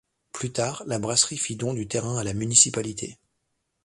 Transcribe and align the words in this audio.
Plus 0.31 0.51
tard, 0.51 0.81
la 0.87 0.97
brasserie 0.97 1.37
fit 1.37 1.55
don 1.57 1.75
du 1.75 1.87
terrain 1.87 2.17
à 2.17 2.23
la 2.23 2.33
municipalité. 2.33 3.19